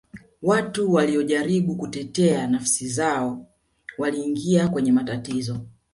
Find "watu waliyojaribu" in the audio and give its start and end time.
0.41-1.75